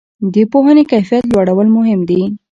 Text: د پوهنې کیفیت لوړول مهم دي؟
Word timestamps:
د 0.33 0.35
پوهنې 0.51 0.83
کیفیت 0.91 1.23
لوړول 1.33 1.67
مهم 1.77 1.99
دي؟ 2.09 2.21